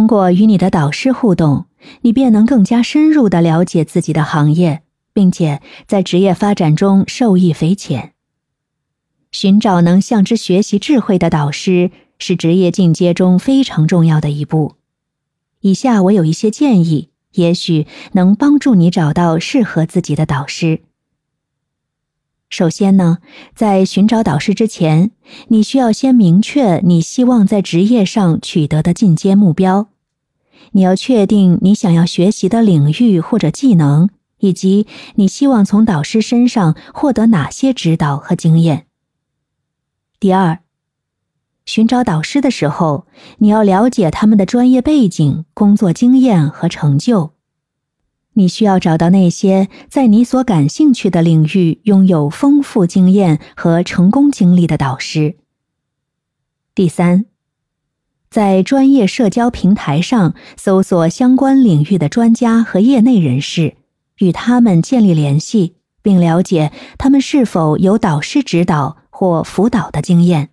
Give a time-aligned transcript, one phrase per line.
[0.00, 1.66] 通过与你的导师互动，
[2.00, 4.80] 你便能更加深入的了解自己的行业，
[5.12, 8.14] 并且在职业发展中受益匪浅。
[9.30, 14.76] 寻找能向之学习智慧的导师，是职业进阶中非常重要的一步。
[15.60, 20.80] 以下我有一些建议，也许能帮助你找到适合自己的导师。
[22.50, 23.18] 首先呢，
[23.54, 25.12] 在寻找导师之前，
[25.48, 29.88] 你需要先明确你希望在职业上取得的进阶目标。
[30.72, 34.10] 你要确定你想要学习的领域或者技能，
[34.40, 38.86] 以及你希望从导师身上获得哪些指导和经验。
[40.18, 40.58] 第二，
[41.64, 43.06] 寻找导师的时候，
[43.38, 47.32] 你要了解他们的专业背景、工作经验和成就。
[48.34, 55.36] 你需要找到那些在你所感兴趣的领域拥有丰富经验和成功经历的导师。
[56.74, 57.26] 第三，
[58.30, 63.74] 在专业社交平台上搜索相关领域的专家和业内人士，
[64.18, 70.50] 与他们建立联系，并了解他们是否有导师指导或辅导的经验。